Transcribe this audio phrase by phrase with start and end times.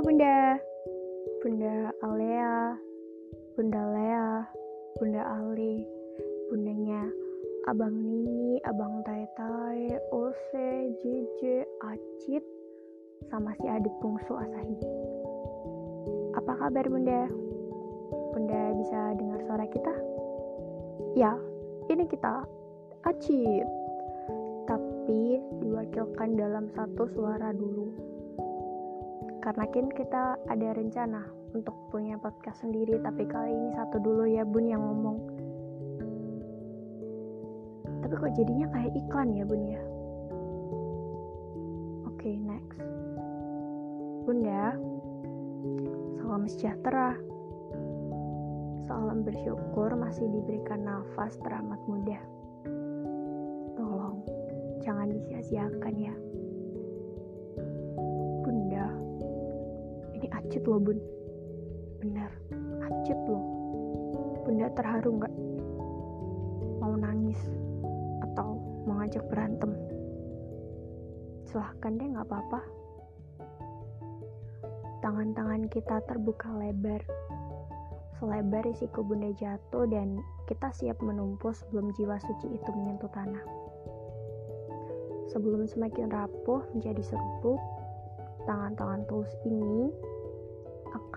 [0.00, 0.56] Bunda.
[1.44, 2.72] Bunda Alea,
[3.52, 4.48] Bunda Lea,
[4.96, 5.84] Bunda Ali,
[6.48, 7.04] bundanya
[7.68, 12.40] Abang Nini, Abang Tai Tai, Ose, JJ, Acit,
[13.28, 14.80] sama si adik bungsu Asahi.
[16.32, 17.28] Apa kabar Bunda?
[18.32, 19.92] Bunda bisa dengar suara kita?
[21.12, 21.36] Ya,
[21.92, 22.48] ini kita,
[23.04, 23.68] Acit.
[24.64, 28.10] Tapi diwakilkan dalam satu suara dulu
[29.40, 31.24] karena kan kita ada rencana
[31.56, 35.18] untuk punya podcast sendiri tapi kali ini satu dulu ya bun yang ngomong.
[38.04, 39.82] Tapi kok jadinya kayak iklan ya bun ya?
[42.04, 42.80] Oke okay, next
[44.28, 44.76] bunda
[46.20, 47.16] salam sejahtera.
[48.84, 52.20] Salam bersyukur masih diberikan nafas teramat mudah
[53.78, 54.20] tolong
[54.82, 56.14] jangan disia-siakan ya
[60.50, 60.98] acit loh bun.
[62.02, 62.26] Benar
[62.82, 63.38] acit loh
[64.42, 65.34] bunda terharu nggak?
[66.82, 67.38] Mau nangis
[68.26, 69.70] atau mau ngajak berantem?
[71.46, 72.66] Silahkan deh nggak apa-apa.
[75.06, 76.98] Tangan-tangan kita terbuka lebar.
[78.18, 80.18] Selebar risiko bunda jatuh dan
[80.50, 83.46] kita siap menumpuk sebelum jiwa suci itu menyentuh tanah.
[85.30, 87.62] Sebelum semakin rapuh menjadi serbuk
[88.50, 89.94] tangan-tangan tulus ini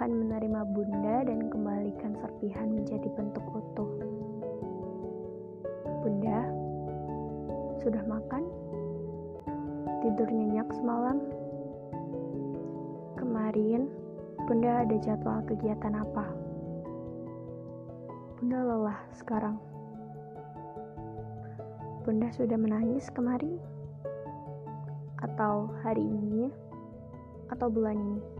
[0.03, 3.87] akan menerima bunda dan kembalikan serpihan menjadi bentuk utuh.
[6.03, 6.43] Bunda,
[7.79, 8.43] sudah makan?
[10.03, 11.23] Tidur nyenyak semalam?
[13.15, 13.87] Kemarin,
[14.43, 16.27] Bunda ada jadwal kegiatan apa?
[18.43, 19.55] Bunda lelah sekarang.
[22.03, 23.55] Bunda sudah menangis kemarin?
[25.23, 26.51] Atau hari ini?
[27.47, 28.32] Atau bulan ini?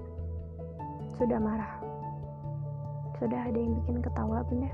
[1.24, 1.80] Sudah marah.
[3.16, 4.68] Sudah ada yang bikin ketawa, Bunda.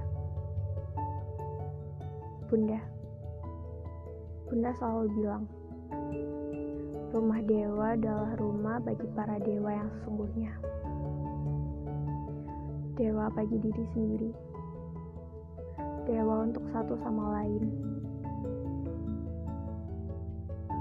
[2.50, 2.82] Bunda.
[4.50, 5.46] Bunda selalu bilang,
[7.14, 10.50] rumah dewa adalah rumah bagi para dewa yang sesungguhnya.
[12.98, 14.32] Dewa bagi diri sendiri.
[16.10, 17.70] Dewa untuk satu sama lain.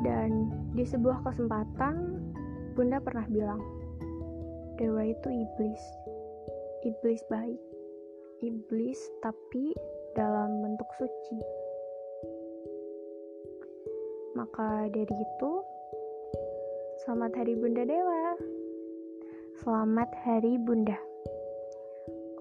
[0.00, 2.24] Dan di sebuah kesempatan,
[2.72, 3.60] Bunda pernah bilang,
[4.78, 5.82] dewa itu iblis.
[6.86, 7.58] Iblis baik.
[8.38, 9.74] Iblis tapi
[10.14, 11.38] dalam bentuk suci.
[14.38, 15.52] Maka dari itu
[17.02, 18.38] selamat hari bunda dewa.
[19.66, 20.94] Selamat hari bunda.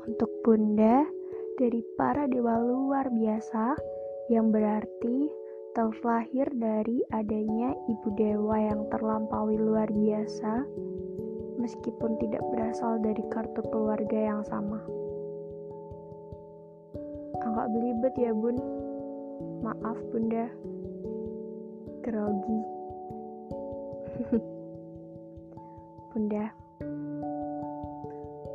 [0.06, 1.10] Untuk bunda
[1.58, 3.74] dari para dewa luar biasa
[4.30, 5.34] yang berarti
[5.74, 10.66] terlahir dari adanya ibu dewa yang terlampaui luar biasa
[11.68, 14.80] meskipun tidak berasal dari kartu keluarga yang sama.
[17.44, 18.56] Agak belibet ya bun,
[19.60, 20.48] maaf bunda,
[22.08, 22.62] grogi.
[26.16, 26.56] bunda,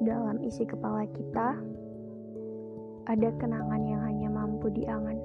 [0.08, 1.60] dalam isi kepala kita
[3.12, 5.20] ada kenangan yang hanya mampu diangan.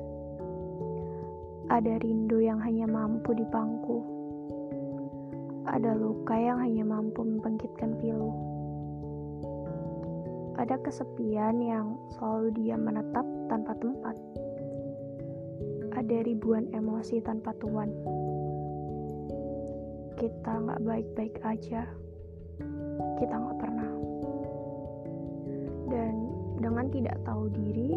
[1.72, 4.17] Ada rindu yang hanya mampu dipangku
[5.68, 8.32] ada luka yang hanya mampu membangkitkan pilu.
[10.56, 14.16] Ada kesepian yang selalu dia menetap tanpa tempat.
[15.94, 17.92] Ada ribuan emosi tanpa tuan.
[20.18, 21.86] Kita nggak baik-baik aja.
[23.22, 23.92] Kita nggak pernah.
[25.92, 26.14] Dan
[26.58, 27.94] dengan tidak tahu diri,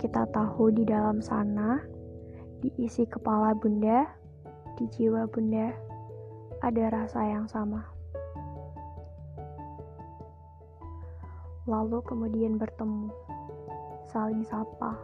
[0.00, 1.78] kita tahu di dalam sana,
[2.64, 4.10] diisi kepala bunda,
[4.74, 5.70] di jiwa bunda,
[6.64, 7.84] ada rasa yang sama.
[11.68, 13.12] Lalu kemudian bertemu,
[14.08, 14.96] saling sapa,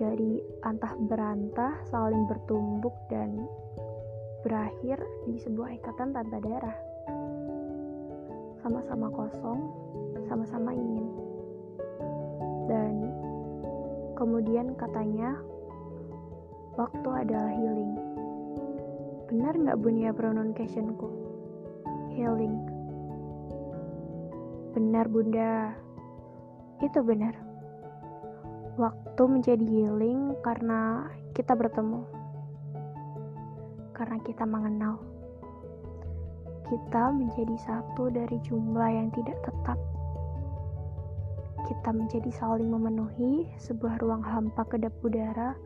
[0.00, 3.44] dari antah berantah saling bertumbuk dan
[4.48, 4.96] berakhir
[5.28, 6.78] di sebuah ikatan tanpa darah.
[8.64, 9.60] Sama-sama kosong,
[10.24, 11.04] sama-sama ingin.
[12.64, 12.94] Dan
[14.16, 15.36] kemudian katanya,
[16.80, 18.05] waktu adalah healing.
[19.26, 21.10] Benar nggak bunyi pronunciationku?
[22.14, 22.54] Healing.
[24.70, 25.74] Benar bunda.
[26.78, 27.34] Itu benar.
[28.78, 32.06] Waktu menjadi healing karena kita bertemu.
[33.98, 35.02] Karena kita mengenal.
[36.70, 39.78] Kita menjadi satu dari jumlah yang tidak tetap.
[41.66, 45.58] Kita menjadi saling memenuhi sebuah ruang hampa kedap udara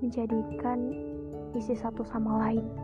[0.00, 0.88] menjadikan
[1.52, 2.83] isi satu sama lain.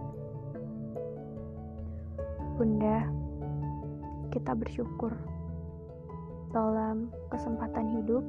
[2.61, 3.09] Bunda,
[4.37, 5.17] kita bersyukur
[6.53, 8.21] dalam kesempatan hidup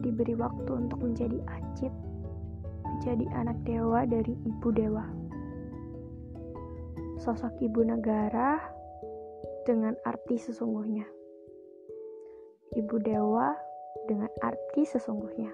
[0.00, 1.92] diberi waktu untuk menjadi acit,
[2.80, 5.04] menjadi anak dewa dari ibu dewa.
[7.20, 8.56] Sosok ibu negara
[9.68, 11.04] dengan arti sesungguhnya.
[12.72, 13.52] Ibu dewa
[14.08, 15.52] dengan arti sesungguhnya.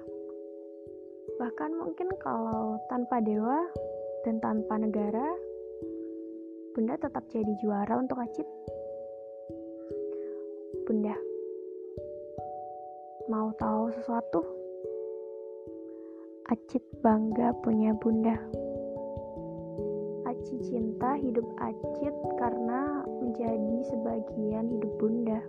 [1.43, 3.59] Bahkan mungkin kalau tanpa dewa
[4.23, 5.27] dan tanpa negara,
[6.77, 8.45] Bunda tetap jadi juara untuk Acit.
[10.85, 11.17] Bunda,
[13.33, 14.45] Mau tahu sesuatu?
[16.53, 18.37] Acit bangga punya bunda.
[20.29, 25.41] Acit cinta hidup Acit karena menjadi sebagian hidup bunda.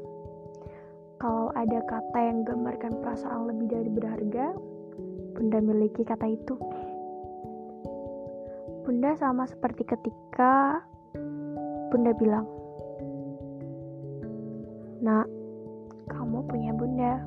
[1.19, 4.55] Kalau ada kata yang gambarkan perasaan lebih dari berharga,
[5.35, 6.55] bunda miliki kata itu.
[8.87, 10.87] Bunda sama seperti ketika
[11.89, 12.45] bunda bilang,
[15.03, 15.27] Nak,
[16.09, 17.21] kamu punya bunda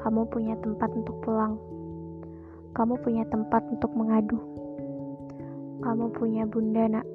[0.00, 1.60] kamu punya tempat untuk pulang.
[2.72, 4.40] Kamu punya tempat untuk mengadu.
[5.84, 7.06] Kamu punya bunda, nak.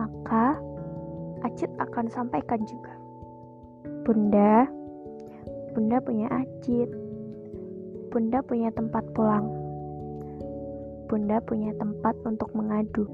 [0.00, 0.56] Maka,
[1.44, 2.96] Acit akan sampaikan juga.
[4.08, 4.64] Bunda,
[5.76, 6.88] Bunda punya Acit.
[8.08, 9.44] Bunda punya tempat pulang.
[11.04, 13.04] Bunda punya tempat untuk mengadu.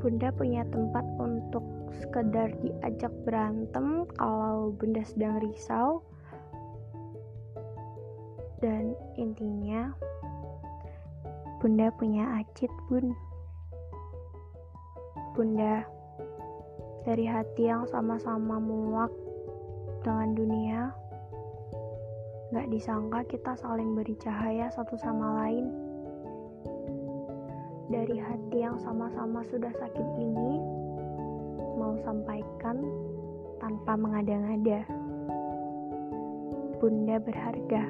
[0.00, 1.60] Bunda punya tempat untuk
[2.00, 6.00] sekedar diajak berantem kalau bunda sedang risau.
[8.64, 9.92] Dan intinya
[11.60, 13.12] bunda punya acit bun.
[15.36, 15.84] Bunda
[17.04, 19.12] dari hati yang sama-sama muak
[20.00, 20.80] dengan dunia
[22.50, 25.70] gak disangka kita saling beri cahaya satu sama lain
[27.90, 30.62] dari hati yang sama-sama sudah sakit ini
[31.74, 32.78] mau sampaikan
[33.58, 34.86] tanpa mengada-ngada.
[36.78, 37.84] Bunda berharga.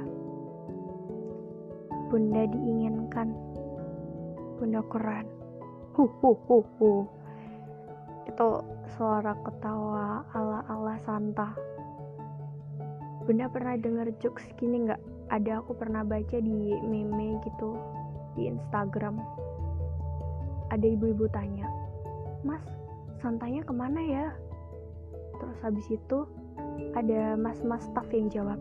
[2.08, 3.28] Bunda diinginkan.
[4.56, 5.28] Bunda keren.
[5.94, 6.90] Hu hu hu hu.
[8.24, 8.64] Itu
[8.96, 11.52] suara ketawa ala-ala Santa.
[13.28, 15.02] Bunda pernah denger jokes gini nggak?
[15.28, 17.76] Ada aku pernah baca di meme gitu
[18.34, 19.49] di Instagram.
[20.70, 21.66] Ada ibu-ibu tanya,
[22.46, 22.62] Mas,
[23.18, 24.26] santanya ke mana ya?
[25.42, 26.24] Terus habis itu
[26.94, 28.58] ada mas-mas staff yang jawab,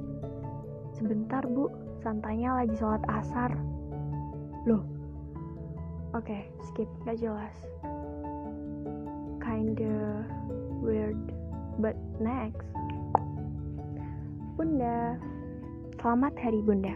[0.95, 1.71] sebentar bu,
[2.03, 3.51] santanya lagi sholat asar.
[4.67, 4.83] Loh,
[6.11, 7.55] oke, okay, skip, gak jelas.
[9.39, 10.23] Kinda
[10.83, 11.19] weird,
[11.79, 12.67] but next.
[14.59, 15.15] Bunda,
[16.03, 16.91] selamat hari Bunda.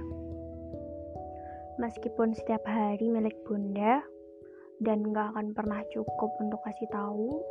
[1.80, 4.04] Meskipun setiap hari milik Bunda,
[4.82, 7.44] dan gak akan pernah cukup untuk kasih tahu.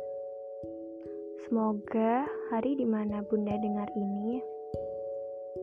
[1.47, 4.41] Semoga hari di mana Bunda dengar ini,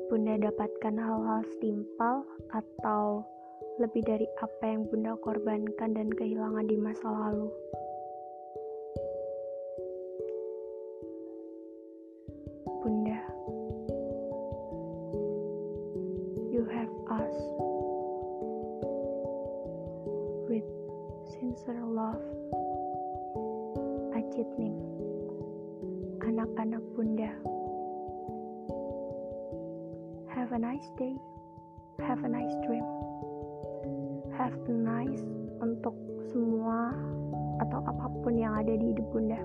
[0.07, 2.23] Bunda dapatkan hal-hal setimpal
[2.55, 3.27] atau
[3.81, 7.49] lebih dari apa yang Bunda korbankan dan kehilangan di masa lalu.
[21.41, 22.21] Sincere love.
[24.13, 24.77] Acit Nim
[26.21, 27.33] Anak-anak bunda
[30.29, 31.17] Have a nice day
[32.05, 32.85] Have a nice dream
[34.37, 35.25] Have a nice
[35.65, 35.97] untuk
[36.29, 36.93] semua
[37.65, 39.41] atau apa pun yang ada di hidup bunda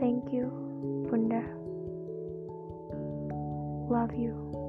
[0.00, 0.50] Thank you,
[1.06, 1.46] Bunda.
[3.86, 4.61] Love you.